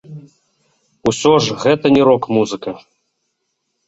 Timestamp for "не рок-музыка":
1.97-2.73